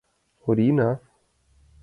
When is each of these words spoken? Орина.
Орина. 0.49 0.89